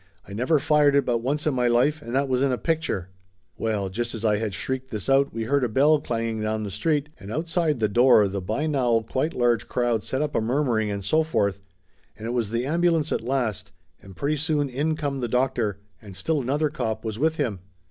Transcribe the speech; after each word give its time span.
"I 0.27 0.33
never 0.33 0.57
fired 0.57 0.95
it 0.95 1.05
but 1.05 1.19
once 1.19 1.45
in 1.45 1.53
my 1.53 1.67
life 1.67 2.01
and 2.01 2.15
that 2.15 2.27
was 2.27 2.41
in 2.41 2.51
a 2.51 2.57
picture!" 2.57 3.09
Well, 3.59 3.87
just 3.89 4.15
as 4.15 4.25
I 4.25 4.37
had 4.37 4.55
shrieked 4.55 4.89
this 4.89 5.07
out 5.07 5.31
we 5.31 5.43
heard 5.43 5.63
a 5.63 5.69
bell 5.69 5.99
clanging 5.99 6.41
down 6.41 6.63
the 6.63 6.71
street, 6.71 7.09
and 7.19 7.31
outside 7.31 7.79
the 7.79 7.87
door 7.87 8.27
the 8.27 8.41
by 8.41 8.65
now 8.65 9.05
quite 9.07 9.35
large 9.35 9.67
crowd 9.67 10.01
set 10.01 10.23
up 10.23 10.33
a 10.33 10.41
murmuring 10.41 10.89
and 10.89 11.05
so 11.05 11.21
forth, 11.21 11.59
and 12.17 12.25
it 12.25 12.31
was 12.31 12.49
the 12.49 12.65
ambulance 12.65 13.11
at 13.11 13.21
last, 13.21 13.73
and 14.01 14.15
pretty 14.17 14.37
soon 14.37 14.69
in 14.71 14.95
come 14.95 15.19
the 15.19 15.27
doctor, 15.27 15.77
and 16.01 16.15
still 16.15 16.41
another 16.41 16.71
cop 16.71 17.05
was 17.05 17.19
with 17.19 17.35
him. 17.35 17.59